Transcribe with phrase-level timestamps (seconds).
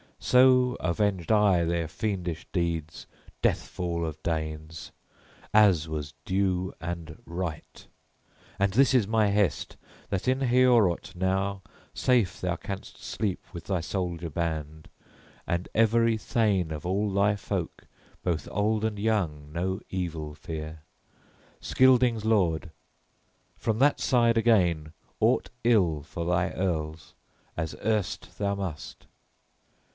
[0.17, 3.05] So avenged I their fiendish deeds
[3.41, 4.91] death fall of Danes,
[5.53, 7.87] as was due and right.
[8.59, 9.77] And this is my hest,
[10.09, 11.61] that in Heorot now
[11.93, 14.89] safe thou canst sleep with thy soldier band,
[15.45, 17.85] and every thane of all thy folk
[18.23, 20.81] both old and young; no evil fear,
[21.59, 22.71] Scyldings' lord,
[23.55, 27.13] from that side again, aught ill for thy earls,
[27.57, 29.05] as erst thou must!"